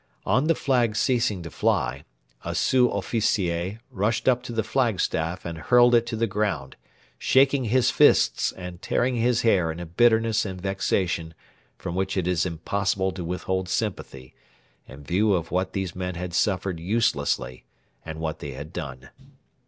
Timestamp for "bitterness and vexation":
9.85-11.35